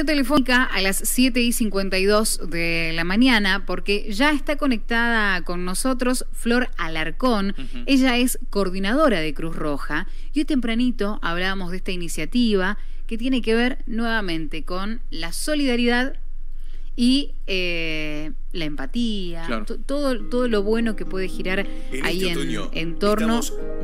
telefónica 0.00 0.64
a 0.64 0.80
las 0.80 0.96
7 0.96 1.40
y 1.40 1.52
52 1.52 2.48
de 2.48 2.92
la 2.94 3.04
mañana 3.04 3.66
porque 3.66 4.10
ya 4.10 4.32
está 4.32 4.56
conectada 4.56 5.42
con 5.42 5.66
nosotros 5.66 6.24
Flor 6.32 6.70
Alarcón. 6.78 7.54
Ella 7.86 8.16
es 8.16 8.38
coordinadora 8.48 9.20
de 9.20 9.34
Cruz 9.34 9.54
Roja 9.54 10.08
y 10.32 10.40
hoy 10.40 10.44
tempranito 10.46 11.18
hablábamos 11.22 11.70
de 11.70 11.76
esta 11.76 11.92
iniciativa 11.92 12.78
que 13.06 13.18
tiene 13.18 13.42
que 13.42 13.54
ver 13.54 13.78
nuevamente 13.86 14.64
con 14.64 15.02
la 15.10 15.32
solidaridad 15.32 16.18
y 16.96 17.32
eh, 17.46 18.32
la 18.52 18.64
empatía, 18.64 19.46
todo, 19.86 20.28
todo 20.28 20.48
lo 20.48 20.62
bueno 20.62 20.96
que 20.96 21.04
puede 21.06 21.28
girar 21.28 21.66
ahí 22.02 22.28
este 22.28 22.42
en, 22.42 22.68
en, 22.72 22.98
torno 22.98 23.40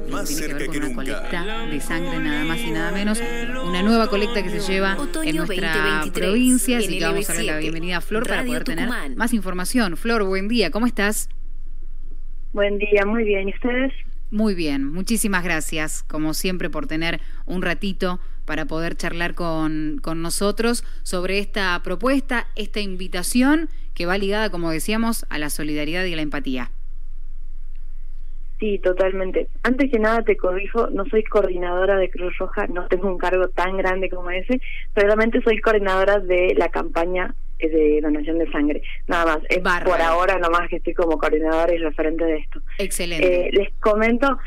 más 0.08 0.28
tiene 0.28 0.46
que 0.46 0.54
ver 0.54 0.66
con 0.66 0.76
una 0.76 0.94
colecta 0.94 1.66
de 1.66 1.80
sangre 1.80 2.18
nada 2.18 2.44
más 2.44 2.58
y 2.60 2.70
nada 2.70 2.92
menos, 2.92 3.20
una 3.64 3.82
nueva 3.82 4.08
colecta 4.08 4.42
que 4.42 4.50
se 4.50 4.60
lleva 4.60 4.96
en 5.24 5.36
nuestra 5.36 6.04
provincia, 6.12 6.78
así 6.78 6.98
que 6.98 7.04
vamos 7.04 7.28
a 7.28 7.34
darle 7.34 7.52
la 7.52 7.58
bienvenida 7.58 7.98
a 7.98 8.00
Flor 8.00 8.26
para 8.26 8.44
poder 8.44 8.64
tener 8.64 8.88
más 9.16 9.32
información. 9.32 9.96
Flor, 9.96 10.24
buen 10.24 10.48
día, 10.48 10.70
¿cómo 10.70 10.86
estás? 10.86 11.28
Buen 12.52 12.78
día, 12.78 13.04
muy 13.06 13.24
bien, 13.24 13.48
¿y 13.48 13.54
ustedes? 13.54 13.92
Muy 14.30 14.54
bien, 14.54 14.84
muchísimas 14.84 15.42
gracias, 15.44 16.02
como 16.02 16.34
siempre, 16.34 16.70
por 16.70 16.86
tener 16.86 17.20
un 17.46 17.62
ratito 17.62 18.20
para 18.44 18.66
poder 18.66 18.96
charlar 18.96 19.34
con, 19.34 20.00
con 20.02 20.22
nosotros 20.22 20.84
sobre 21.02 21.38
esta 21.38 21.80
propuesta, 21.82 22.48
esta 22.56 22.80
invitación 22.80 23.68
que 23.94 24.06
va 24.06 24.16
ligada, 24.16 24.50
como 24.50 24.70
decíamos, 24.70 25.26
a 25.28 25.38
la 25.38 25.50
solidaridad 25.50 26.04
y 26.04 26.12
a 26.12 26.16
la 26.16 26.22
empatía. 26.22 26.70
Sí, 28.58 28.78
totalmente. 28.80 29.48
Antes 29.62 29.90
que 29.90 29.98
nada 29.98 30.22
te 30.22 30.36
corrijo, 30.36 30.88
no 30.90 31.04
soy 31.06 31.22
coordinadora 31.22 31.96
de 31.96 32.10
Cruz 32.10 32.36
Roja, 32.38 32.66
no 32.66 32.88
tengo 32.88 33.08
un 33.08 33.18
cargo 33.18 33.48
tan 33.48 33.76
grande 33.76 34.10
como 34.10 34.30
ese, 34.30 34.60
solamente 34.98 35.40
soy 35.42 35.58
coordinadora 35.60 36.18
de 36.18 36.54
la 36.56 36.68
campaña 36.68 37.34
de 37.58 38.00
donación 38.02 38.38
de 38.38 38.50
sangre. 38.50 38.82
Nada 39.06 39.36
más. 39.36 39.44
Es 39.48 39.58
por 39.58 40.00
ahora 40.00 40.38
nomás 40.38 40.68
que 40.68 40.76
estoy 40.76 40.94
como 40.94 41.18
coordinadora 41.18 41.72
y 41.74 41.78
referente 41.78 42.24
de 42.24 42.36
esto. 42.36 42.60
Excelente. 42.78 43.48
Eh, 43.48 43.50
les 43.52 43.72
comento, 43.80 44.38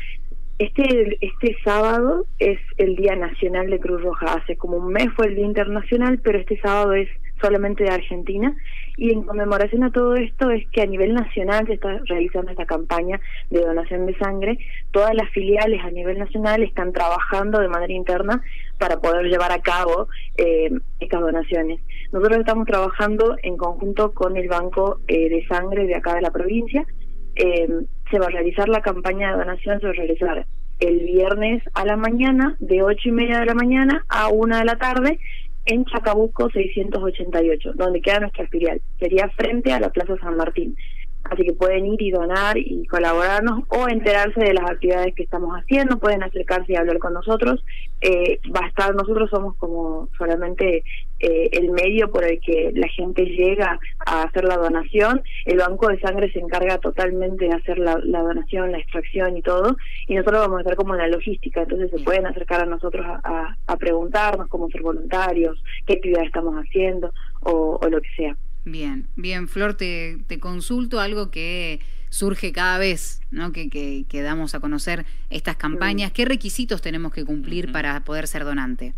este, 0.58 1.18
este 1.20 1.56
sábado 1.64 2.26
es 2.38 2.58
el 2.78 2.96
Día 2.96 3.16
Nacional 3.16 3.68
de 3.70 3.80
Cruz 3.80 4.02
Roja. 4.02 4.34
Hace 4.34 4.56
como 4.56 4.76
un 4.76 4.92
mes 4.92 5.08
fue 5.16 5.28
el 5.28 5.36
Día 5.36 5.46
Internacional, 5.46 6.20
pero 6.22 6.38
este 6.38 6.58
sábado 6.60 6.92
es 6.94 7.08
solamente 7.42 7.84
de 7.84 7.90
Argentina. 7.90 8.56
Y 8.96 9.10
en 9.10 9.22
conmemoración 9.22 9.84
a 9.84 9.90
todo 9.90 10.14
esto 10.14 10.50
es 10.50 10.66
que 10.70 10.82
a 10.82 10.86
nivel 10.86 11.14
nacional 11.14 11.66
se 11.66 11.74
está 11.74 11.98
realizando 12.06 12.50
esta 12.50 12.66
campaña 12.66 13.20
de 13.50 13.60
donación 13.60 14.06
de 14.06 14.16
sangre. 14.16 14.58
Todas 14.90 15.14
las 15.14 15.28
filiales 15.30 15.82
a 15.84 15.90
nivel 15.90 16.18
nacional 16.18 16.62
están 16.62 16.92
trabajando 16.92 17.58
de 17.58 17.68
manera 17.68 17.92
interna 17.92 18.42
para 18.78 19.00
poder 19.00 19.26
llevar 19.26 19.52
a 19.52 19.60
cabo 19.60 20.08
eh, 20.36 20.70
estas 21.00 21.20
donaciones. 21.20 21.80
Nosotros 22.12 22.40
estamos 22.40 22.66
trabajando 22.66 23.36
en 23.42 23.56
conjunto 23.56 24.12
con 24.12 24.36
el 24.36 24.48
Banco 24.48 25.00
eh, 25.08 25.28
de 25.28 25.46
Sangre 25.46 25.86
de 25.86 25.96
acá 25.96 26.14
de 26.14 26.22
la 26.22 26.30
provincia. 26.30 26.86
Eh, 27.34 27.68
se 28.10 28.18
va 28.18 28.26
a 28.26 28.30
realizar 28.30 28.68
la 28.68 28.82
campaña 28.82 29.32
de 29.32 29.38
donación, 29.38 29.80
se 29.80 29.86
va 29.86 29.92
a 29.92 29.96
realizar 29.96 30.46
el 30.80 30.98
viernes 31.00 31.62
a 31.74 31.84
la 31.84 31.96
mañana, 31.96 32.56
de 32.58 32.82
ocho 32.82 33.08
y 33.08 33.12
media 33.12 33.38
de 33.38 33.46
la 33.46 33.54
mañana 33.54 34.04
a 34.08 34.28
una 34.28 34.58
de 34.58 34.64
la 34.64 34.76
tarde, 34.76 35.18
en 35.66 35.84
Chacabuco 35.84 36.50
688, 36.50 37.72
donde 37.74 38.00
queda 38.00 38.20
nuestra 38.20 38.46
filial. 38.48 38.80
Sería 38.98 39.28
frente 39.30 39.72
a 39.72 39.80
la 39.80 39.90
Plaza 39.90 40.16
San 40.20 40.36
Martín. 40.36 40.76
Así 41.24 41.44
que 41.44 41.52
pueden 41.52 41.86
ir 41.86 42.02
y 42.02 42.10
donar 42.10 42.58
y 42.58 42.84
colaborarnos 42.86 43.62
o 43.68 43.88
enterarse 43.88 44.40
de 44.40 44.54
las 44.54 44.68
actividades 44.68 45.14
que 45.14 45.22
estamos 45.22 45.54
haciendo, 45.56 45.98
pueden 45.98 46.22
acercarse 46.22 46.72
y 46.72 46.76
hablar 46.76 46.98
con 46.98 47.14
nosotros. 47.14 47.64
Eh, 48.00 48.40
va 48.54 48.64
a 48.64 48.68
estar, 48.68 48.94
nosotros 48.94 49.30
somos 49.30 49.54
como 49.56 50.08
solamente 50.18 50.82
eh, 51.22 51.48
el 51.52 51.70
medio 51.70 52.10
por 52.10 52.24
el 52.24 52.40
que 52.40 52.72
la 52.74 52.88
gente 52.88 53.24
llega 53.24 53.78
a 54.04 54.24
hacer 54.24 54.44
la 54.44 54.56
donación. 54.56 55.22
El 55.46 55.58
banco 55.58 55.88
de 55.88 56.00
sangre 56.00 56.30
se 56.32 56.40
encarga 56.40 56.78
totalmente 56.78 57.46
de 57.46 57.52
hacer 57.52 57.78
la, 57.78 57.96
donación, 57.96 58.72
la 58.72 58.78
extracción 58.78 59.36
y 59.36 59.42
todo. 59.42 59.76
Y 60.08 60.14
nosotros 60.14 60.40
vamos 60.40 60.58
a 60.58 60.60
estar 60.60 60.76
como 60.76 60.94
en 60.94 61.00
la 61.00 61.08
logística, 61.08 61.62
entonces 61.62 61.90
se 61.90 62.04
pueden 62.04 62.26
acercar 62.26 62.62
a 62.62 62.66
nosotros 62.66 63.06
a, 63.06 63.56
a, 63.66 63.76
preguntarnos 63.76 64.48
cómo 64.48 64.68
ser 64.68 64.82
voluntarios, 64.82 65.62
qué 65.86 65.94
actividad 65.94 66.24
estamos 66.24 66.54
haciendo 66.56 67.12
o 67.40 67.80
lo 67.88 68.00
que 68.00 68.08
sea. 68.16 68.36
Bien, 68.64 69.08
bien, 69.16 69.48
Flor, 69.48 69.74
te, 69.74 70.18
te 70.28 70.38
consulto 70.38 71.00
algo 71.00 71.30
que 71.30 71.80
surge 72.10 72.52
cada 72.52 72.78
vez, 72.78 73.20
¿no? 73.30 73.52
Que, 73.52 73.68
que, 73.68 74.22
damos 74.22 74.54
a 74.54 74.60
conocer 74.60 75.04
estas 75.30 75.56
campañas. 75.56 76.12
¿Qué 76.12 76.24
requisitos 76.24 76.80
tenemos 76.80 77.12
que 77.12 77.24
cumplir 77.24 77.72
para 77.72 78.04
poder 78.04 78.28
ser 78.28 78.44
donante? 78.44 78.94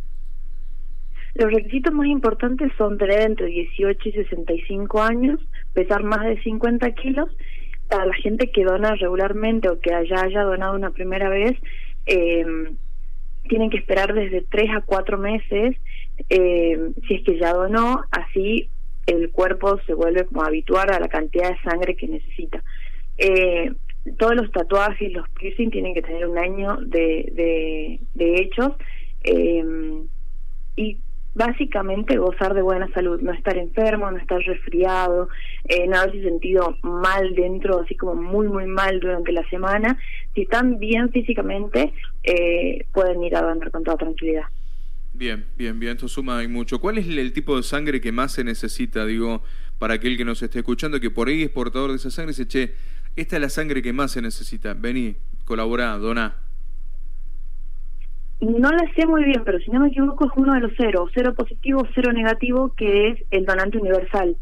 Los 1.34 1.52
requisitos 1.52 1.92
más 1.92 2.06
importantes 2.06 2.70
son 2.78 2.96
tener 2.96 3.22
entre 3.22 3.46
18 3.46 4.08
y 4.08 4.12
65 4.12 5.02
años, 5.02 5.40
pesar 5.72 6.04
más 6.04 6.24
de 6.24 6.40
50 6.42 6.92
kilos. 6.92 7.28
Para 7.88 8.06
la 8.06 8.14
gente 8.14 8.50
que 8.50 8.64
dona 8.64 8.94
regularmente 8.94 9.68
o 9.68 9.78
que 9.78 9.90
ya 9.90 10.22
haya 10.22 10.42
donado 10.42 10.74
una 10.74 10.90
primera 10.90 11.28
vez, 11.28 11.52
eh, 12.06 12.44
tienen 13.48 13.70
que 13.70 13.78
esperar 13.78 14.14
desde 14.14 14.42
3 14.42 14.70
a 14.76 14.80
4 14.80 15.18
meses 15.18 15.76
eh, 16.28 16.90
si 17.06 17.14
es 17.14 17.24
que 17.24 17.38
ya 17.38 17.52
donó, 17.52 18.04
así 18.10 18.68
el 19.06 19.30
cuerpo 19.30 19.78
se 19.86 19.94
vuelve 19.94 20.24
como 20.24 20.44
habituar 20.44 20.92
a 20.92 21.00
la 21.00 21.08
cantidad 21.08 21.50
de 21.50 21.62
sangre 21.62 21.96
que 21.96 22.08
necesita. 22.08 22.62
Eh, 23.18 23.72
todos 24.18 24.34
los 24.34 24.50
tatuajes, 24.50 25.12
los 25.12 25.28
piercing 25.30 25.70
tienen 25.70 25.94
que 25.94 26.02
tener 26.02 26.26
un 26.26 26.38
año 26.38 26.76
de, 26.80 27.98
de, 28.14 28.34
hechos 28.36 28.72
eh, 29.24 29.64
y 30.76 30.98
básicamente 31.34 32.16
gozar 32.16 32.54
de 32.54 32.62
buena 32.62 32.88
salud, 32.92 33.20
no 33.20 33.32
estar 33.32 33.56
enfermo, 33.56 34.10
no 34.10 34.18
estar 34.18 34.40
resfriado, 34.40 35.28
eh, 35.64 35.86
no 35.88 35.96
haberse 35.96 36.22
sentido 36.22 36.76
mal 36.82 37.34
dentro, 37.34 37.80
así 37.80 37.96
como 37.96 38.14
muy, 38.14 38.48
muy 38.48 38.66
mal 38.66 39.00
durante 39.00 39.32
la 39.32 39.46
semana. 39.48 39.98
Si 40.34 40.42
están 40.42 40.78
bien 40.78 41.10
físicamente, 41.10 41.92
eh, 42.22 42.86
pueden 42.92 43.22
ir 43.22 43.36
a 43.36 43.42
donar 43.42 43.70
con 43.70 43.82
toda 43.82 43.96
tranquilidad. 43.96 44.44
Bien, 45.12 45.44
bien, 45.56 45.78
bien, 45.78 45.92
esto 45.92 46.08
suma 46.08 46.42
y 46.42 46.48
mucho. 46.48 46.80
¿Cuál 46.80 46.98
es 46.98 47.06
el 47.06 47.32
tipo 47.32 47.56
de 47.56 47.62
sangre 47.62 48.00
que 48.00 48.10
más 48.10 48.32
se 48.32 48.42
necesita, 48.42 49.04
digo, 49.06 49.42
para 49.78 49.94
aquel 49.94 50.16
que 50.16 50.24
nos 50.24 50.42
esté 50.42 50.60
escuchando, 50.60 51.00
que 51.00 51.10
por 51.10 51.28
ahí 51.28 51.42
es 51.42 51.50
portador 51.50 51.90
de 51.90 51.96
esa 51.96 52.10
sangre, 52.10 52.32
se 52.32 52.46
che, 52.46 52.74
esta 53.16 53.36
es 53.36 53.42
la 53.42 53.48
sangre 53.48 53.80
que 53.80 53.92
más 53.92 54.12
se 54.12 54.22
necesita, 54.22 54.74
vení, 54.74 55.14
colabora, 55.44 55.96
dona? 55.98 56.43
No 58.44 58.70
la 58.70 58.92
sé 58.94 59.06
muy 59.06 59.24
bien, 59.24 59.42
pero 59.44 59.58
si 59.58 59.70
no 59.70 59.80
me 59.80 59.88
equivoco 59.88 60.26
es 60.26 60.32
uno 60.36 60.54
de 60.54 60.60
los 60.60 60.72
cero, 60.76 61.08
cero 61.14 61.34
positivo, 61.34 61.86
cero 61.94 62.12
negativo, 62.12 62.74
que 62.76 63.08
es 63.08 63.24
el 63.30 63.44
donante 63.46 63.78
universal 63.78 64.36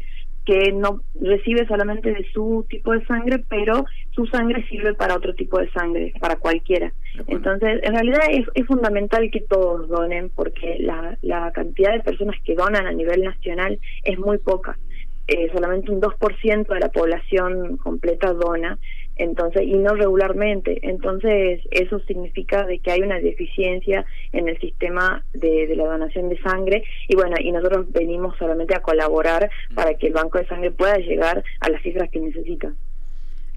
que 0.45 0.73
no 0.73 1.01
recibe 1.21 1.65
solamente 1.67 2.11
de 2.11 2.25
su 2.33 2.65
tipo 2.69 2.91
de 2.91 3.05
sangre, 3.05 3.43
pero 3.47 3.85
su 4.11 4.25
sangre 4.25 4.65
sirve 4.67 4.93
para 4.93 5.15
otro 5.15 5.33
tipo 5.33 5.57
de 5.57 5.69
sangre, 5.71 6.13
para 6.19 6.35
cualquiera. 6.35 6.91
Entonces, 7.27 7.79
en 7.81 7.93
realidad 7.93 8.23
es, 8.29 8.45
es, 8.53 8.65
fundamental 8.65 9.29
que 9.31 9.41
todos 9.41 9.87
donen, 9.87 10.29
porque 10.35 10.77
la, 10.79 11.17
la 11.21 11.51
cantidad 11.51 11.93
de 11.93 12.01
personas 12.01 12.35
que 12.43 12.55
donan 12.55 12.87
a 12.87 12.91
nivel 12.91 13.23
nacional 13.23 13.79
es 14.03 14.19
muy 14.19 14.37
poca. 14.37 14.77
Eh, 15.27 15.49
solamente 15.53 15.89
un 15.89 16.01
2% 16.01 16.67
de 16.67 16.79
la 16.81 16.89
población 16.89 17.77
completa 17.77 18.33
dona 18.33 18.77
entonces 19.15 19.63
y 19.63 19.73
no 19.73 19.93
regularmente. 19.95 20.79
Entonces 20.81 21.61
eso 21.71 21.99
significa 22.01 22.65
de 22.65 22.79
que 22.79 22.91
hay 22.91 23.01
una 23.01 23.19
deficiencia 23.19 24.05
en 24.31 24.49
el 24.49 24.59
sistema 24.59 25.23
de, 25.33 25.67
de, 25.67 25.75
la 25.75 25.85
donación 25.85 26.29
de 26.29 26.39
sangre. 26.41 26.83
Y 27.07 27.15
bueno 27.15 27.35
y 27.39 27.51
nosotros 27.51 27.91
venimos 27.91 28.35
solamente 28.37 28.75
a 28.75 28.81
colaborar 28.81 29.49
para 29.75 29.93
que 29.95 30.07
el 30.07 30.13
banco 30.13 30.37
de 30.37 30.47
sangre 30.47 30.71
pueda 30.71 30.97
llegar 30.97 31.43
a 31.59 31.69
las 31.69 31.81
cifras 31.81 32.09
que 32.09 32.19
necesita. 32.19 32.71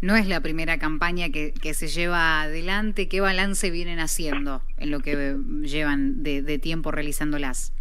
No 0.03 0.15
es 0.15 0.29
la 0.29 0.41
primera 0.41 0.79
campaña 0.79 1.31
que, 1.31 1.53
que 1.53 1.73
se 1.73 1.87
lleva 1.87 2.43
adelante. 2.43 3.09
Qué 3.09 3.21
balance 3.21 3.71
vienen 3.71 3.99
haciendo 3.99 4.61
en 4.79 4.91
lo 4.91 5.01
que 5.01 5.37
llevan 5.63 6.23
de, 6.23 6.43
de 6.43 6.59
tiempo 6.59 6.91
realizándolas 6.91 7.73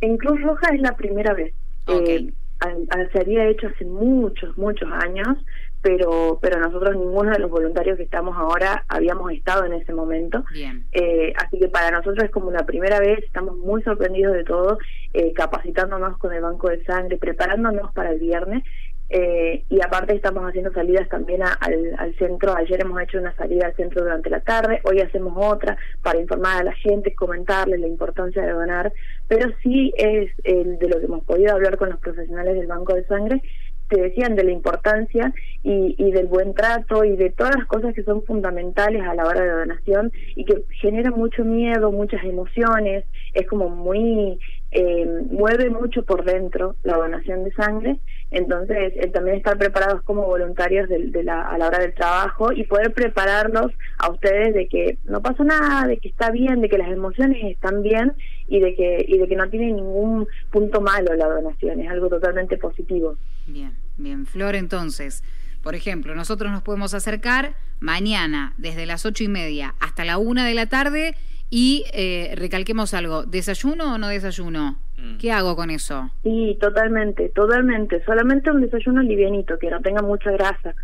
en 0.00 0.16
Cruz 0.18 0.40
Roja 0.42 0.74
es 0.74 0.80
la 0.80 0.96
primera 0.96 1.34
vez. 1.34 1.54
Okay. 1.86 2.28
eh, 2.28 3.08
se 3.12 3.20
había 3.20 3.46
hecho 3.46 3.68
hace 3.68 3.84
muchos 3.84 4.56
muchos 4.56 4.90
años 4.90 5.36
pero 5.86 6.40
pero 6.42 6.58
nosotros 6.58 6.96
ninguno 6.96 7.30
de 7.30 7.38
los 7.38 7.48
voluntarios 7.48 7.96
que 7.96 8.02
estamos 8.02 8.36
ahora 8.36 8.84
habíamos 8.88 9.30
estado 9.30 9.64
en 9.66 9.74
ese 9.74 9.94
momento 9.94 10.42
eh, 10.90 11.32
así 11.36 11.60
que 11.60 11.68
para 11.68 11.92
nosotros 11.92 12.24
es 12.24 12.30
como 12.32 12.48
una 12.48 12.66
primera 12.66 12.98
vez 12.98 13.22
estamos 13.22 13.56
muy 13.56 13.84
sorprendidos 13.84 14.34
de 14.34 14.42
todo 14.42 14.78
eh, 15.14 15.32
capacitándonos 15.32 16.18
con 16.18 16.32
el 16.32 16.42
banco 16.42 16.70
de 16.70 16.82
sangre 16.82 17.18
preparándonos 17.18 17.92
para 17.92 18.10
el 18.10 18.18
viernes 18.18 18.64
eh, 19.08 19.62
y 19.68 19.80
aparte 19.80 20.16
estamos 20.16 20.42
haciendo 20.42 20.72
salidas 20.72 21.08
también 21.08 21.40
al, 21.40 21.94
al, 21.96 22.14
centro. 22.16 22.56
Ayer 22.56 22.80
hemos 22.80 23.00
hecho 23.00 23.18
una 23.18 23.32
salida 23.36 23.66
al 23.66 23.76
centro 23.76 24.02
durante 24.02 24.30
la 24.30 24.40
tarde, 24.40 24.80
hoy 24.82 24.98
hacemos 25.00 25.32
otra 25.36 25.76
para 26.02 26.18
informar 26.18 26.60
a 26.60 26.64
la 26.64 26.72
gente, 26.72 27.14
comentarles 27.14 27.78
la 27.78 27.86
importancia 27.86 28.42
de 28.42 28.50
donar, 28.50 28.92
pero 29.28 29.48
sí 29.62 29.92
es 29.96 30.32
el 30.42 30.78
de 30.78 30.88
lo 30.88 30.98
que 30.98 31.06
hemos 31.06 31.24
podido 31.24 31.54
hablar 31.54 31.76
con 31.76 31.90
los 31.90 32.00
profesionales 32.00 32.56
del 32.56 32.66
Banco 32.66 32.94
de 32.94 33.04
Sangre, 33.04 33.42
te 33.88 34.00
decían 34.00 34.34
de 34.34 34.44
la 34.44 34.50
importancia 34.50 35.32
y, 35.62 35.94
y, 35.98 36.10
del 36.12 36.26
buen 36.26 36.54
trato 36.54 37.04
y 37.04 37.16
de 37.16 37.30
todas 37.30 37.54
las 37.56 37.66
cosas 37.66 37.94
que 37.94 38.02
son 38.02 38.22
fundamentales 38.24 39.02
a 39.02 39.14
la 39.14 39.26
hora 39.26 39.42
de 39.42 39.50
donación 39.50 40.12
y 40.34 40.44
que 40.44 40.62
generan 40.80 41.14
mucho 41.14 41.44
miedo, 41.44 41.92
muchas 41.92 42.24
emociones, 42.24 43.04
es 43.34 43.46
como 43.46 43.68
muy 43.68 44.38
eh, 44.72 45.06
mueve 45.30 45.70
mucho 45.70 46.02
por 46.02 46.24
dentro 46.24 46.76
la 46.82 46.96
donación 46.96 47.44
de 47.44 47.52
sangre, 47.52 47.98
entonces 48.30 48.92
también 49.12 49.36
estar 49.36 49.56
preparados 49.56 50.02
como 50.02 50.26
voluntarios 50.26 50.88
de, 50.88 51.22
la, 51.22 51.48
a 51.48 51.56
la 51.56 51.68
hora 51.68 51.78
del 51.78 51.94
trabajo 51.94 52.52
y 52.52 52.64
poder 52.64 52.92
prepararlos 52.92 53.72
a 53.98 54.10
ustedes 54.10 54.54
de 54.54 54.68
que 54.68 54.98
no 55.04 55.22
pasa 55.22 55.44
nada, 55.44 55.86
de 55.86 55.98
que 55.98 56.08
está 56.08 56.30
bien, 56.30 56.60
de 56.60 56.68
que 56.68 56.78
las 56.78 56.90
emociones 56.90 57.38
están 57.44 57.82
bien 57.82 58.12
y 58.48 58.60
de 58.60 58.74
que 58.74 59.04
y 59.08 59.18
de 59.18 59.28
que 59.28 59.36
no 59.36 59.48
tiene 59.48 59.72
ningún 59.72 60.26
punto 60.50 60.80
malo 60.80 61.14
la 61.14 61.28
donación, 61.28 61.80
es 61.80 61.88
algo 61.88 62.08
totalmente 62.08 62.58
positivo. 62.58 63.16
Bien, 63.46 63.76
bien, 63.96 64.26
Flor, 64.26 64.54
entonces. 64.54 65.22
Por 65.62 65.74
ejemplo, 65.74 66.14
nosotros 66.14 66.52
nos 66.52 66.62
podemos 66.62 66.94
acercar 66.94 67.54
mañana 67.80 68.54
desde 68.56 68.86
las 68.86 69.04
ocho 69.04 69.24
y 69.24 69.28
media 69.28 69.74
hasta 69.80 70.04
la 70.04 70.18
una 70.18 70.46
de 70.46 70.54
la 70.54 70.66
tarde 70.66 71.14
y 71.50 71.84
eh, 71.92 72.34
recalquemos 72.36 72.94
algo, 72.94 73.24
¿desayuno 73.24 73.94
o 73.94 73.98
no 73.98 74.08
desayuno? 74.08 74.78
Mm. 74.96 75.18
¿Qué 75.18 75.30
hago 75.30 75.54
con 75.54 75.70
eso? 75.70 76.10
Sí, 76.22 76.56
totalmente, 76.60 77.28
totalmente. 77.28 78.02
Solamente 78.04 78.50
un 78.50 78.62
desayuno 78.62 79.02
livianito, 79.02 79.58
que 79.58 79.70
no 79.70 79.80
tenga 79.80 80.02
mucha 80.02 80.30
grasa. 80.32 80.74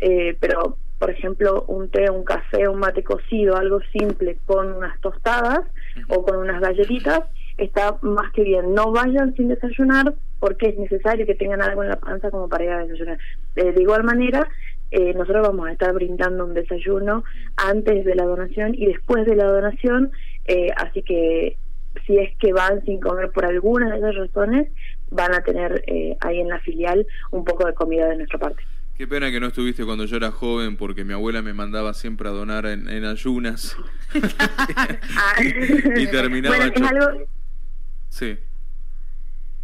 Eh, 0.00 0.36
pero, 0.40 0.76
por 0.98 1.10
ejemplo, 1.10 1.64
un 1.68 1.88
té, 1.88 2.10
un 2.10 2.24
café, 2.24 2.68
un 2.68 2.78
mate 2.78 3.02
cocido, 3.02 3.56
algo 3.56 3.80
simple 3.96 4.36
con 4.46 4.72
unas 4.72 5.00
tostadas 5.00 5.60
o 6.08 6.24
con 6.24 6.38
unas 6.38 6.60
galletitas, 6.60 7.20
está 7.56 7.96
más 8.02 8.32
que 8.32 8.42
bien. 8.42 8.74
No 8.74 8.92
vayan 8.92 9.34
sin 9.36 9.48
desayunar 9.48 10.14
porque 10.42 10.70
es 10.70 10.76
necesario 10.76 11.24
que 11.24 11.36
tengan 11.36 11.62
algo 11.62 11.84
en 11.84 11.90
la 11.90 12.00
panza 12.00 12.28
como 12.32 12.48
para 12.48 12.64
ir 12.64 12.70
a 12.70 12.84
desayunar. 12.84 13.16
Eh, 13.54 13.70
de 13.70 13.80
igual 13.80 14.02
manera, 14.02 14.48
eh, 14.90 15.14
nosotros 15.14 15.46
vamos 15.46 15.68
a 15.68 15.72
estar 15.72 15.94
brindando 15.94 16.44
un 16.44 16.52
desayuno 16.52 17.22
antes 17.54 18.04
de 18.04 18.16
la 18.16 18.24
donación 18.24 18.74
y 18.74 18.86
después 18.86 19.24
de 19.24 19.36
la 19.36 19.44
donación, 19.44 20.10
eh, 20.46 20.70
así 20.76 21.04
que 21.04 21.56
si 22.04 22.18
es 22.18 22.36
que 22.38 22.52
van 22.52 22.84
sin 22.84 22.98
comer 22.98 23.30
por 23.30 23.44
alguna 23.44 23.92
de 23.92 23.98
esas 23.98 24.16
razones, 24.16 24.66
van 25.12 25.32
a 25.32 25.44
tener 25.44 25.84
eh, 25.86 26.16
ahí 26.18 26.40
en 26.40 26.48
la 26.48 26.58
filial 26.58 27.06
un 27.30 27.44
poco 27.44 27.64
de 27.64 27.74
comida 27.74 28.08
de 28.08 28.16
nuestra 28.16 28.40
parte. 28.40 28.64
Qué 28.98 29.06
pena 29.06 29.30
que 29.30 29.38
no 29.38 29.46
estuviste 29.46 29.84
cuando 29.84 30.06
yo 30.06 30.16
era 30.16 30.32
joven, 30.32 30.76
porque 30.76 31.04
mi 31.04 31.12
abuela 31.12 31.40
me 31.42 31.52
mandaba 31.52 31.94
siempre 31.94 32.28
a 32.28 32.32
donar 32.32 32.66
en, 32.66 32.88
ayunas. 33.04 33.76
y 35.96 36.06
terminaba... 36.08 36.56
Bueno, 36.56 36.72
es 36.74 36.82
algo... 36.82 37.26
Sí 38.08 38.38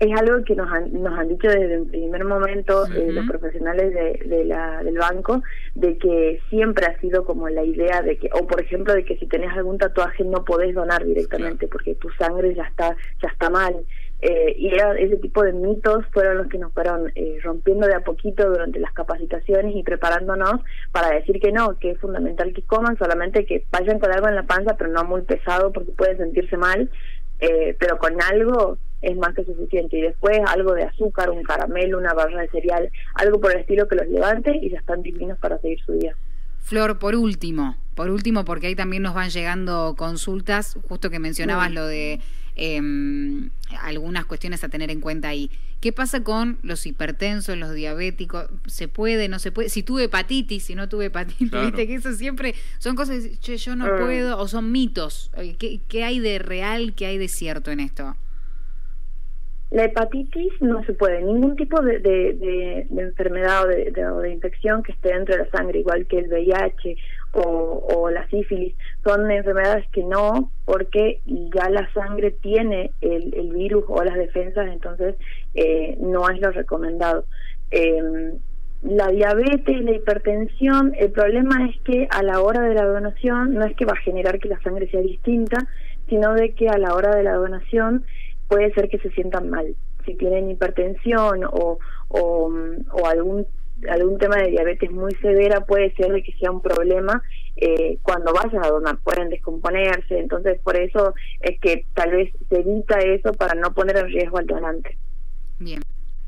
es 0.00 0.20
algo 0.20 0.44
que 0.44 0.54
nos 0.54 0.70
han, 0.70 0.92
nos 0.92 1.18
han 1.18 1.28
dicho 1.28 1.48
desde 1.48 1.74
el 1.74 1.86
primer 1.86 2.24
momento 2.24 2.86
eh, 2.86 3.10
los 3.10 3.26
profesionales 3.26 3.92
de, 3.92 4.44
la, 4.44 4.82
del 4.84 4.96
banco, 4.96 5.42
de 5.74 5.98
que 5.98 6.40
siempre 6.50 6.86
ha 6.86 7.00
sido 7.00 7.24
como 7.24 7.48
la 7.48 7.64
idea 7.64 8.02
de 8.02 8.16
que, 8.16 8.30
o 8.32 8.46
por 8.46 8.60
ejemplo, 8.60 8.94
de 8.94 9.04
que 9.04 9.16
si 9.16 9.26
tenés 9.26 9.50
algún 9.56 9.78
tatuaje 9.78 10.22
no 10.24 10.44
podés 10.44 10.74
donar 10.74 11.04
directamente 11.04 11.66
porque 11.66 11.96
tu 11.96 12.10
sangre 12.10 12.54
ya 12.54 12.64
está, 12.64 12.96
ya 13.20 13.28
está 13.28 13.50
mal. 13.50 13.74
Eh, 14.20 14.54
y 14.56 14.74
ese 14.74 15.16
tipo 15.16 15.42
de 15.42 15.52
mitos 15.52 16.04
fueron 16.12 16.38
los 16.38 16.48
que 16.48 16.58
nos 16.58 16.72
fueron 16.72 17.10
eh, 17.14 17.38
rompiendo 17.42 17.86
de 17.86 17.94
a 17.94 18.00
poquito 18.00 18.48
durante 18.48 18.80
las 18.80 18.92
capacitaciones 18.92 19.74
y 19.76 19.82
preparándonos 19.84 20.60
para 20.92 21.10
decir 21.10 21.40
que 21.40 21.52
no, 21.52 21.76
que 21.78 21.92
es 21.92 21.98
fundamental 21.98 22.52
que 22.52 22.62
coman, 22.62 22.96
solamente 22.98 23.46
que 23.46 23.64
vayan 23.72 23.98
con 23.98 24.12
algo 24.12 24.28
en 24.28 24.34
la 24.36 24.42
panza, 24.44 24.76
pero 24.76 24.90
no 24.90 25.04
muy 25.04 25.22
pesado 25.22 25.72
porque 25.72 25.92
pueden 25.92 26.18
sentirse 26.18 26.56
mal, 26.56 26.90
pero 27.78 27.98
con 27.98 28.20
algo 28.20 28.76
es 29.02 29.16
más 29.16 29.34
que 29.34 29.44
suficiente. 29.44 29.98
Y 29.98 30.02
después 30.02 30.38
algo 30.46 30.74
de 30.74 30.84
azúcar, 30.84 31.30
un 31.30 31.42
caramelo, 31.42 31.98
una 31.98 32.14
barra 32.14 32.42
de 32.42 32.48
cereal, 32.48 32.90
algo 33.14 33.40
por 33.40 33.52
el 33.52 33.60
estilo 33.60 33.88
que 33.88 33.96
los 33.96 34.08
levante 34.08 34.56
y 34.60 34.70
ya 34.70 34.78
están 34.78 35.02
divinos 35.02 35.38
para 35.38 35.58
seguir 35.58 35.80
su 35.84 35.92
día. 35.92 36.14
Flor, 36.60 36.98
por 36.98 37.14
último, 37.14 37.76
por 37.94 38.10
último, 38.10 38.44
porque 38.44 38.66
ahí 38.66 38.74
también 38.74 39.02
nos 39.02 39.14
van 39.14 39.30
llegando 39.30 39.94
consultas, 39.96 40.76
justo 40.86 41.08
que 41.08 41.18
mencionabas 41.18 41.72
lo 41.72 41.86
de 41.86 42.20
em, 42.56 43.48
algunas 43.80 44.26
cuestiones 44.26 44.62
a 44.64 44.68
tener 44.68 44.90
en 44.90 45.00
cuenta 45.00 45.28
ahí. 45.28 45.50
¿Qué 45.80 45.92
pasa 45.92 46.22
con 46.22 46.58
los 46.62 46.84
hipertensos, 46.86 47.56
los 47.56 47.72
diabéticos? 47.72 48.48
¿Se 48.66 48.86
puede, 48.86 49.28
no 49.28 49.38
se 49.38 49.50
puede? 49.50 49.70
Si 49.70 49.82
tuve 49.82 50.04
hepatitis, 50.04 50.64
si 50.64 50.74
no 50.74 50.88
tuve 50.88 51.06
hepatitis, 51.06 51.50
viste 51.50 51.86
que 51.86 51.94
eso 51.94 52.12
siempre 52.12 52.54
son 52.78 52.96
cosas, 52.96 53.22
che, 53.40 53.56
yo 53.56 53.74
no 53.74 53.86
ah. 53.86 53.98
puedo, 54.00 54.38
o 54.38 54.46
son 54.46 54.70
mitos. 54.70 55.30
¿Qué, 55.58 55.80
¿Qué 55.88 56.04
hay 56.04 56.18
de 56.18 56.38
real, 56.38 56.94
qué 56.94 57.06
hay 57.06 57.16
de 57.16 57.28
cierto 57.28 57.70
en 57.70 57.80
esto? 57.80 58.14
La 59.70 59.84
hepatitis 59.84 60.52
no 60.60 60.82
se 60.84 60.94
puede, 60.94 61.20
ningún 61.20 61.54
tipo 61.54 61.82
de, 61.82 61.98
de, 61.98 62.86
enfermedad 62.96 63.64
o 63.64 64.20
de, 64.20 64.30
infección 64.30 64.82
que 64.82 64.92
esté 64.92 65.12
dentro 65.12 65.36
de 65.36 65.44
la 65.44 65.50
sangre, 65.50 65.80
igual 65.80 66.06
que 66.06 66.20
el 66.20 66.28
VIH 66.28 66.96
o, 67.32 67.86
o, 67.94 68.10
la 68.10 68.26
sífilis, 68.28 68.74
son 69.04 69.30
enfermedades 69.30 69.86
que 69.92 70.02
no, 70.04 70.50
porque 70.64 71.20
ya 71.26 71.68
la 71.68 71.86
sangre 71.92 72.30
tiene 72.30 72.92
el, 73.02 73.34
el 73.34 73.52
virus 73.52 73.84
o 73.88 74.02
las 74.02 74.14
defensas, 74.14 74.68
entonces 74.68 75.16
eh, 75.54 75.98
no 76.00 76.30
es 76.30 76.40
lo 76.40 76.50
recomendado. 76.50 77.26
Eh, 77.70 78.32
la 78.82 79.08
diabetes, 79.08 79.82
la 79.82 79.90
hipertensión, 79.90 80.94
el 80.98 81.10
problema 81.10 81.68
es 81.68 81.76
que 81.82 82.06
a 82.10 82.22
la 82.22 82.40
hora 82.40 82.62
de 82.62 82.74
la 82.74 82.84
donación 82.84 83.54
no 83.54 83.64
es 83.64 83.74
que 83.76 83.84
va 83.84 83.92
a 83.92 84.02
generar 84.02 84.38
que 84.38 84.48
la 84.48 84.60
sangre 84.62 84.88
sea 84.88 85.00
distinta, 85.00 85.66
sino 86.08 86.32
de 86.34 86.54
que 86.54 86.68
a 86.68 86.78
la 86.78 86.94
hora 86.94 87.14
de 87.14 87.24
la 87.24 87.34
donación 87.34 88.04
puede 88.48 88.72
ser 88.74 88.88
que 88.88 88.98
se 88.98 89.10
sientan 89.10 89.50
mal. 89.50 89.74
Si 90.04 90.14
tienen 90.14 90.50
hipertensión 90.50 91.44
o, 91.44 91.78
algún 93.04 93.46
algún 93.88 94.18
tema 94.18 94.36
de 94.38 94.50
diabetes 94.50 94.90
muy 94.90 95.14
severa 95.22 95.60
puede 95.60 95.94
ser 95.94 96.10
de 96.10 96.24
que 96.24 96.32
sea 96.32 96.50
un 96.50 96.60
problema 96.60 97.22
eh, 97.54 97.98
cuando 98.02 98.32
vayan 98.32 98.64
a 98.64 98.68
donar, 98.68 98.98
pueden 98.98 99.28
descomponerse, 99.28 100.18
entonces 100.18 100.58
por 100.64 100.76
eso 100.76 101.14
es 101.40 101.60
que 101.60 101.84
tal 101.94 102.10
vez 102.10 102.32
se 102.48 102.58
evita 102.58 102.98
eso 102.98 103.32
para 103.34 103.54
no 103.54 103.72
poner 103.74 103.98
en 103.98 104.06
riesgo 104.06 104.38
al 104.38 104.46
donante. 104.46 104.98
Bien. 105.60 105.80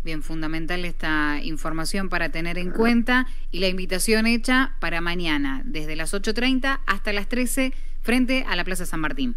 Bien, 0.02 0.22
fundamental 0.22 0.86
esta 0.86 1.40
información 1.42 2.08
para 2.08 2.30
tener 2.30 2.56
en 2.56 2.70
cuenta 2.70 3.26
y 3.50 3.60
la 3.60 3.68
invitación 3.68 4.26
hecha 4.26 4.74
para 4.80 5.02
mañana, 5.02 5.60
desde 5.66 5.94
las 5.94 6.14
8.30 6.14 6.80
hasta 6.86 7.12
las 7.12 7.28
13, 7.28 7.74
frente 8.00 8.44
a 8.48 8.56
la 8.56 8.64
Plaza 8.64 8.86
San 8.86 9.00
Martín. 9.00 9.36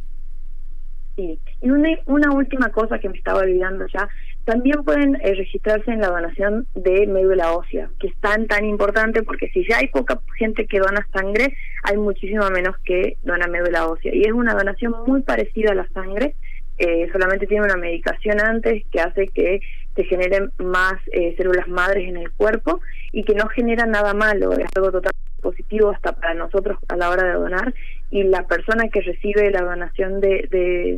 Sí, 1.15 1.39
y 1.61 1.69
una, 1.69 1.89
una 2.07 2.31
última 2.31 2.69
cosa 2.69 2.97
que 2.97 3.07
me 3.07 3.17
estaba 3.17 3.41
olvidando 3.41 3.85
ya, 3.87 4.09
también 4.45 4.83
pueden 4.83 5.15
eh, 5.15 5.35
registrarse 5.35 5.91
en 5.91 6.01
la 6.01 6.07
donación 6.07 6.65
de 6.73 7.05
médula 7.05 7.53
ósea, 7.53 7.89
que 7.99 8.07
es 8.07 8.15
tan, 8.19 8.47
tan 8.47 8.65
importante 8.65 9.21
porque 9.21 9.47
si 9.49 9.65
ya 9.67 9.77
hay 9.77 9.87
poca 9.87 10.19
gente 10.37 10.65
que 10.65 10.79
dona 10.79 11.07
sangre, 11.13 11.55
hay 11.83 11.97
muchísimo 11.97 12.49
menos 12.49 12.75
que 12.79 13.17
dona 13.23 13.47
médula 13.47 13.87
ósea. 13.87 14.13
Y 14.13 14.23
es 14.23 14.31
una 14.31 14.55
donación 14.55 14.95
muy 15.05 15.21
parecida 15.21 15.71
a 15.71 15.75
la 15.75 15.87
sangre, 15.89 16.35
eh, 16.79 17.07
solamente 17.11 17.45
tiene 17.45 17.65
una 17.65 17.77
medicación 17.77 18.41
antes 18.41 18.83
que 18.91 18.99
hace 18.99 19.27
que 19.27 19.61
se 19.95 20.03
generen 20.05 20.51
más 20.57 20.95
eh, 21.11 21.35
células 21.37 21.67
madres 21.67 22.09
en 22.09 22.17
el 22.17 22.31
cuerpo 22.31 22.81
y 23.11 23.23
que 23.23 23.35
no 23.35 23.47
genera 23.49 23.85
nada 23.85 24.15
malo, 24.15 24.53
es 24.53 24.65
algo 24.75 24.91
totalmente 24.91 25.13
positivo 25.41 25.91
hasta 25.91 26.13
para 26.13 26.33
nosotros 26.33 26.79
a 26.87 26.95
la 26.95 27.09
hora 27.11 27.23
de 27.23 27.33
donar 27.33 27.73
y 28.13 28.21
la 28.21 28.45
persona 28.45 28.89
que 28.89 29.01
recibe 29.01 29.49
la 29.49 29.63
donación 29.63 30.21
de, 30.21 30.47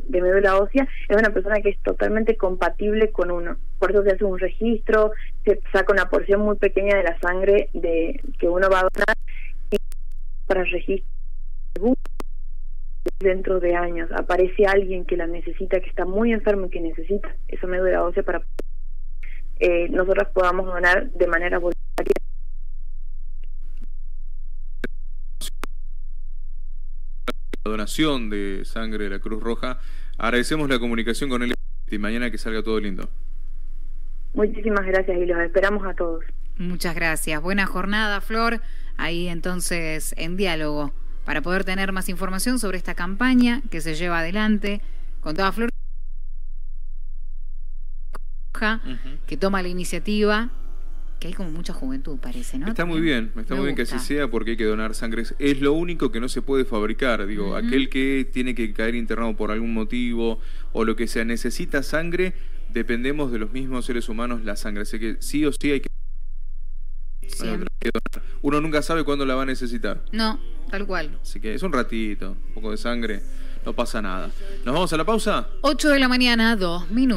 de, 0.06 0.22
médula 0.22 0.58
ósea 0.58 0.86
es 1.08 1.16
una 1.16 1.30
persona 1.30 1.62
que 1.62 1.70
es 1.70 1.80
totalmente 1.82 2.36
compatible 2.36 3.10
con 3.12 3.32
uno. 3.32 3.56
Por 3.80 3.92
eso 3.92 4.04
se 4.04 4.12
hace 4.12 4.26
un 4.26 4.38
registro, 4.38 5.12
se 5.46 5.62
saca 5.72 5.94
una 5.94 6.10
porción 6.10 6.42
muy 6.42 6.58
pequeña 6.58 6.98
de 6.98 7.04
la 7.04 7.18
sangre 7.20 7.70
de 7.74 8.20
que 8.38 8.50
uno 8.50 8.70
va 8.70 8.80
a 8.80 8.90
donar 8.94 9.16
y 9.72 9.78
para 10.46 10.66
registro 10.66 11.06
dentro 13.22 13.62
de 13.62 13.78
años 13.78 14.10
aparece 14.12 14.66
alguien 14.66 15.06
que 15.06 15.16
la 15.16 15.26
necesita, 15.26 15.80
que 15.80 15.88
está 15.88 16.04
muy 16.04 16.34
enfermo 16.34 16.66
y 16.66 16.70
que 16.70 16.82
necesita 16.82 17.34
esa 17.48 17.66
médula 17.66 18.04
ósea 18.04 18.24
para 18.24 18.42
eh, 19.62 19.88
nosotros 19.88 20.28
podamos 20.34 20.66
donar 20.66 21.10
de 21.12 21.28
manera 21.28 21.60
voluntaria. 21.60 21.85
Donación 27.86 28.32
de 28.32 28.66
sangre 28.66 29.04
de 29.04 29.10
la 29.12 29.20
Cruz 29.20 29.42
Roja. 29.44 29.78
Agradecemos 30.18 30.68
la 30.68 30.80
comunicación 30.80 31.30
con 31.30 31.44
él 31.44 31.54
y 31.88 31.98
mañana 32.00 32.32
que 32.32 32.40
salga 32.40 32.64
todo 32.64 32.80
lindo. 32.80 33.08
Muchísimas 34.34 34.84
gracias 34.88 35.18
y 35.18 35.26
los 35.26 35.40
esperamos 35.40 35.86
a 35.86 35.94
todos. 35.94 36.26
Muchas 36.58 36.96
gracias. 36.96 37.40
Buena 37.44 37.68
jornada, 37.68 38.22
Flor. 38.22 38.60
Ahí 38.98 39.28
entonces 39.28 40.16
en 40.18 40.36
diálogo 40.36 40.94
para 41.26 41.44
poder 41.44 41.64
tener 41.64 41.92
más 41.92 42.10
información 42.10 42.58
sobre 42.58 42.80
esta 42.80 42.96
campaña 42.96 43.62
que 43.70 43.82
se 43.82 43.94
lleva 43.94 44.20
adelante 44.20 44.82
con 45.22 45.36
toda 45.36 45.52
Flor 45.52 45.70
que 49.28 49.38
toma 49.38 49.62
la 49.62 49.68
iniciativa 49.68 50.50
que 51.20 51.28
hay 51.28 51.34
como 51.34 51.52
mucha 51.52 51.74
juventud, 51.74 52.18
parece, 52.20 52.58
¿no? 52.58 52.68
Está 52.68 52.86
muy 52.86 53.02
bien, 53.02 53.32
está 53.38 53.56
muy 53.56 53.66
bien 53.66 53.76
que 53.76 53.84
así 53.84 54.00
sea 54.00 54.30
porque 54.30 54.52
hay 54.52 54.58
que 54.58 54.66
donar 54.66 54.94
sangre. 54.96 55.24
Es 55.40 55.62
lo 55.62 55.74
único 55.74 56.12
que 56.12 56.20
no 56.20 56.30
se 56.30 56.42
puede 56.42 56.66
fabricar. 56.66 57.26
Digo, 57.26 57.56
aquel 57.56 57.90
que 57.90 58.30
tiene 58.32 58.54
que 58.54 58.74
caer 58.74 58.96
internado 58.96 59.36
por 59.36 59.52
algún 59.52 59.74
motivo 59.74 60.40
o 60.74 60.84
lo 60.84 60.96
que 60.96 61.08
sea, 61.08 61.24
necesita 61.24 61.84
sangre, 61.84 62.34
dependemos 62.74 63.32
de 63.32 63.40
los 63.40 63.52
mismos 63.52 63.86
seres 63.86 64.10
humanos 64.10 64.44
la 64.44 64.56
sangre. 64.56 64.84
Así 64.84 65.00
que 65.00 65.18
sí 65.20 65.46
o 65.46 65.52
sí 65.52 65.72
hay 65.72 65.82
que... 65.82 65.90
Uno 68.42 68.62
nunca 68.62 68.82
sabe 68.82 69.04
cuándo 69.04 69.26
la 69.26 69.36
va 69.36 69.44
a 69.44 69.46
necesitar. 69.46 70.04
No, 70.12 70.40
tal 70.70 70.86
cual. 70.86 71.18
Así 71.22 71.40
que 71.40 71.54
es 71.54 71.64
un 71.64 71.74
ratito, 71.74 72.36
un 72.48 72.54
poco 72.54 72.72
de 72.72 72.78
sangre. 72.78 73.22
no 73.66 73.74
pasa 73.74 74.02
nada. 74.02 74.30
¿Nos 74.64 74.74
vamos 74.74 74.94
a 74.94 74.98
la 74.98 75.04
pausa? 75.04 75.48
8 75.62 75.90
de 75.90 76.00
la 76.00 76.08
mañana, 76.08 76.56
dos 76.56 76.90
minutos. 76.92 77.14